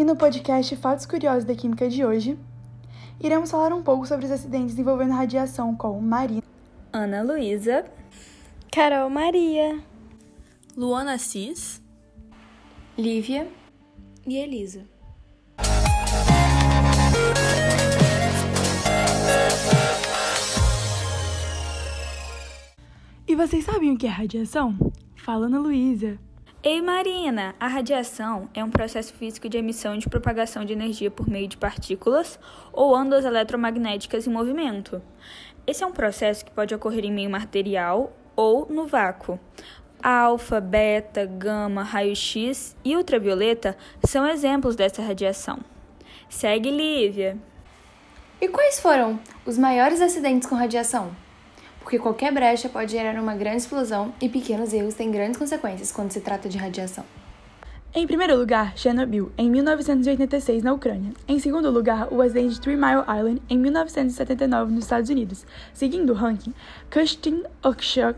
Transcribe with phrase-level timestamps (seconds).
[0.00, 2.38] E no podcast Fatos Curiosos da Química de hoje,
[3.20, 6.42] iremos falar um pouco sobre os acidentes envolvendo radiação com Marina,
[6.90, 7.84] Ana Luísa,
[8.72, 9.78] Carol Maria,
[10.74, 11.82] Luana Cis,
[12.96, 13.46] Lívia
[14.26, 14.86] e Elisa.
[23.28, 24.78] E vocês sabem o que é radiação?
[25.14, 26.18] Fala, Ana Luísa.
[26.62, 31.10] Ei Marina, a radiação é um processo físico de emissão e de propagação de energia
[31.10, 32.38] por meio de partículas
[32.70, 35.00] ou ondas eletromagnéticas em movimento.
[35.66, 39.40] Esse é um processo que pode ocorrer em meio material ou no vácuo.
[40.02, 43.74] Alfa, beta, gama, raio-x e ultravioleta
[44.04, 45.60] são exemplos dessa radiação.
[46.28, 47.38] Segue, Lívia.
[48.38, 51.10] E quais foram os maiores acidentes com radiação?
[51.80, 56.12] Porque qualquer brecha pode gerar uma grande explosão e pequenos erros têm grandes consequências quando
[56.12, 57.04] se trata de radiação.
[57.92, 61.12] Em primeiro lugar, Chernobyl, em 1986, na Ucrânia.
[61.26, 65.44] Em segundo lugar, o acidente de Three Mile Island, em 1979, nos Estados Unidos.
[65.74, 66.54] Seguindo o ranking,
[66.88, 68.16] Kustin Okshok,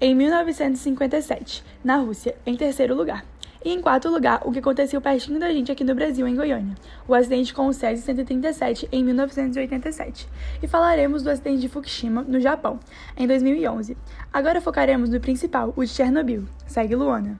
[0.00, 3.29] em 1957, na Rússia, em terceiro lugar.
[3.62, 6.74] E em quarto lugar, o que aconteceu pertinho da gente aqui no Brasil, em Goiânia,
[7.06, 10.26] o acidente com o Césio 137 em 1987.
[10.62, 12.80] E falaremos do acidente de Fukushima, no Japão,
[13.16, 13.98] em 2011.
[14.32, 16.46] Agora focaremos no principal, o de Chernobyl.
[16.66, 17.38] Segue Luana.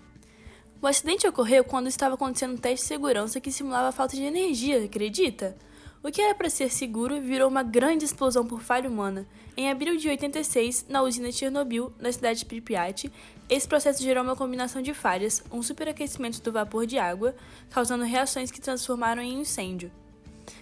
[0.82, 4.84] O acidente ocorreu quando estava acontecendo um teste de segurança que simulava falta de energia,
[4.84, 5.56] acredita?
[6.02, 9.26] O que era para ser seguro virou uma grande explosão por falha humana.
[9.54, 13.12] Em abril de 86, na usina Chernobyl, na cidade de Pripyat,
[13.50, 17.34] esse processo gerou uma combinação de falhas, um superaquecimento do vapor de água,
[17.68, 19.92] causando reações que transformaram em incêndio,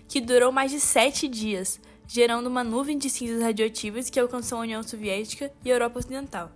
[0.09, 1.79] que durou mais de sete dias,
[2.09, 6.51] gerando uma nuvem de cinzas radioativas que alcançou a União Soviética e a Europa Ocidental.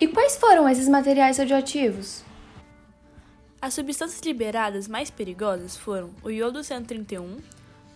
[0.00, 2.24] E quais foram esses materiais radioativos?
[3.62, 7.38] As substâncias liberadas mais perigosas foram o iodo 131,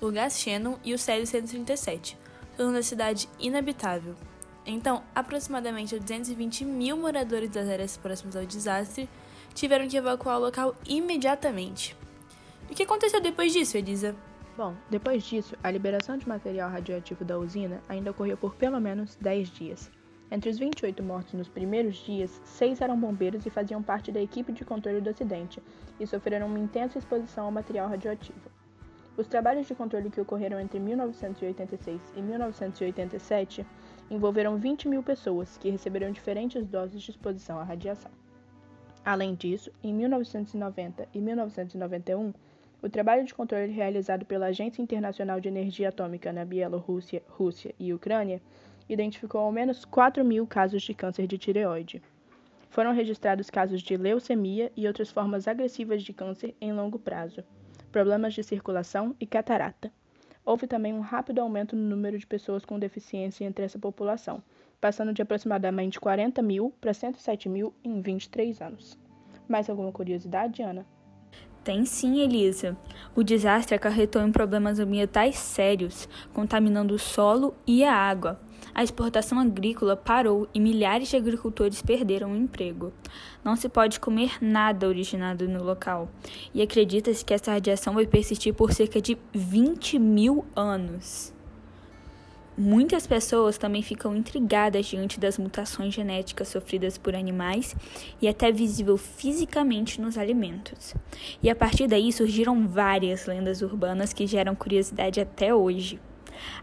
[0.00, 2.16] o gás xenon e o célio 137,
[2.56, 4.14] tornando a cidade inabitável.
[4.64, 9.08] Então, aproximadamente 220 mil moradores das áreas próximas ao desastre
[9.54, 11.96] tiveram que evacuar o local imediatamente.
[12.70, 14.14] O que aconteceu depois disso, Elisa?
[14.56, 19.16] Bom, depois disso, a liberação de material radioativo da usina ainda ocorreu por pelo menos
[19.16, 19.95] 10 dias.
[20.30, 24.52] Entre os 28 mortos nos primeiros dias, seis eram bombeiros e faziam parte da equipe
[24.52, 25.62] de controle do acidente
[26.00, 28.50] e sofreram uma intensa exposição ao material radioativo.
[29.16, 33.64] Os trabalhos de controle que ocorreram entre 1986 e 1987
[34.10, 38.10] envolveram 20 mil pessoas que receberam diferentes doses de exposição à radiação.
[39.04, 42.34] Além disso, em 1990 e 1991,
[42.82, 47.94] o trabalho de controle realizado pela Agência Internacional de Energia Atômica na Bielorrússia, Rússia e
[47.94, 48.42] Ucrânia
[48.88, 52.02] identificou ao menos 4 mil casos de câncer de tireoide.
[52.68, 57.42] Foram registrados casos de leucemia e outras formas agressivas de câncer em longo prazo,
[57.90, 59.90] problemas de circulação e catarata.
[60.44, 64.42] Houve também um rápido aumento no número de pessoas com deficiência entre essa população,
[64.80, 68.98] passando de aproximadamente 40 mil para 107 mil em 23 anos.
[69.48, 70.86] Mais alguma curiosidade, Ana?
[71.66, 72.76] Tem sim, Elisa.
[73.12, 78.40] O desastre acarretou em problemas ambientais sérios, contaminando o solo e a água.
[78.72, 82.92] A exportação agrícola parou e milhares de agricultores perderam o emprego.
[83.42, 86.08] Não se pode comer nada originado no local.
[86.54, 91.34] E acredita-se que essa radiação vai persistir por cerca de 20 mil anos.
[92.58, 97.76] Muitas pessoas também ficam intrigadas diante das mutações genéticas sofridas por animais
[98.20, 100.94] e até visível fisicamente nos alimentos.
[101.42, 106.00] E a partir daí surgiram várias lendas urbanas que geram curiosidade até hoje.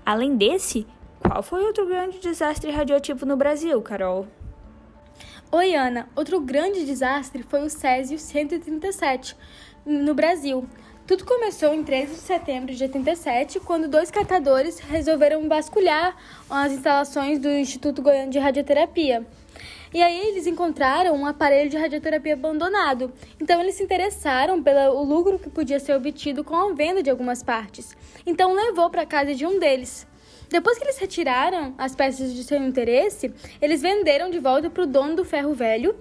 [0.03, 0.87] Além desse,
[1.19, 4.27] qual foi outro grande desastre radioativo no Brasil, Carol?
[5.51, 6.09] Oi, Ana.
[6.15, 9.37] Outro grande desastre foi o Césio 137
[9.85, 10.67] no Brasil.
[11.05, 16.15] Tudo começou em 13 de setembro de 87, quando dois catadores resolveram vasculhar
[16.49, 19.27] as instalações do Instituto Goiano de Radioterapia.
[19.93, 23.11] E aí eles encontraram um aparelho de radioterapia abandonado.
[23.37, 27.43] Então eles se interessaram pelo lucro que podia ser obtido com a venda de algumas
[27.43, 27.97] partes.
[28.25, 30.07] Então levou para casa de um deles.
[30.49, 34.87] Depois que eles retiraram as peças de seu interesse, eles venderam de volta para o
[34.87, 35.93] dono do ferro velho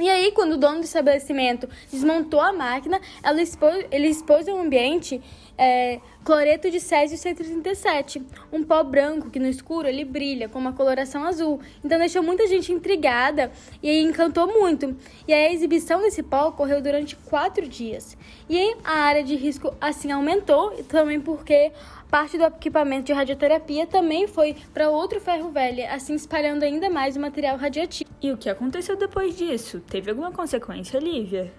[0.00, 3.00] e aí, quando o dono do estabelecimento desmontou a máquina,
[3.38, 5.20] expôs, ele expôs ao ambiente
[5.56, 8.22] é, cloreto de césio 137,
[8.52, 11.60] um pó branco que no escuro ele brilha com uma coloração azul.
[11.84, 13.52] Então deixou muita gente intrigada
[13.82, 14.96] e encantou muito.
[15.26, 18.16] E a exibição desse pó ocorreu durante quatro dias.
[18.48, 21.72] E a área de risco assim aumentou, também porque
[22.12, 27.16] parte do equipamento de radioterapia também foi para outro ferro velho, assim espalhando ainda mais
[27.16, 28.10] o material radioativo.
[28.20, 29.80] E o que aconteceu depois disso?
[29.80, 31.50] Teve alguma consequência, Lívia?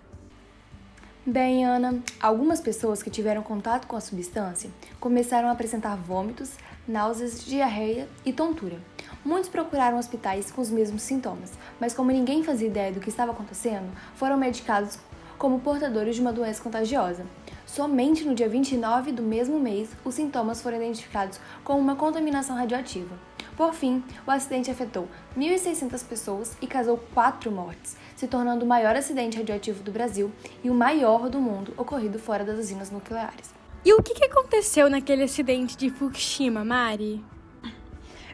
[1.26, 4.70] Bem, Ana, algumas pessoas que tiveram contato com a substância
[5.00, 6.52] começaram a apresentar vômitos,
[6.88, 8.78] náuseas, diarreia e tontura.
[9.26, 13.32] Muitos procuraram hospitais com os mesmos sintomas, mas como ninguém fazia ideia do que estava
[13.32, 15.00] acontecendo, foram medicados
[15.38, 17.26] como portadores de uma doença contagiosa.
[17.66, 23.18] Somente no dia 29 do mesmo mês, os sintomas foram identificados como uma contaminação radioativa.
[23.56, 25.08] Por fim, o acidente afetou
[25.38, 30.32] 1.600 pessoas e causou quatro mortes, se tornando o maior acidente radioativo do Brasil
[30.64, 33.54] e o maior do mundo ocorrido fora das usinas nucleares.
[33.86, 37.24] E o que aconteceu naquele acidente de Fukushima, Mari?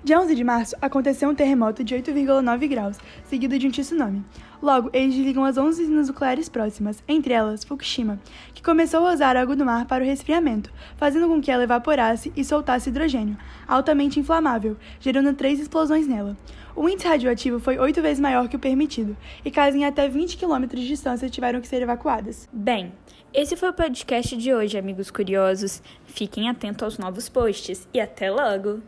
[0.01, 4.23] Dia 11 de março, aconteceu um terremoto de 8,9 graus, seguido de um tsunami.
[4.61, 8.19] Logo, eles desligam as 11 usinas nucleares próximas, entre elas Fukushima,
[8.53, 12.31] que começou a usar água do mar para o resfriamento, fazendo com que ela evaporasse
[12.35, 16.37] e soltasse hidrogênio, altamente inflamável, gerando três explosões nela.
[16.75, 19.15] O índice radioativo foi oito vezes maior que o permitido,
[19.45, 22.47] e casas em até 20 km de distância tiveram que ser evacuadas.
[22.51, 22.91] Bem,
[23.33, 25.81] esse foi o podcast de hoje, amigos curiosos.
[26.05, 28.81] Fiquem atentos aos novos posts e até logo!